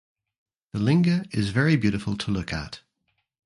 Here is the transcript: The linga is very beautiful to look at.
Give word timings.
The 0.73 0.79
linga 0.79 1.25
is 1.29 1.51
very 1.51 1.75
beautiful 1.75 2.17
to 2.17 2.31
look 2.31 2.51
at. 2.51 2.79